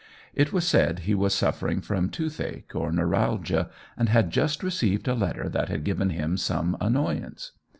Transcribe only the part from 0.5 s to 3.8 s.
was said he was suffering from toothache or neuralgia,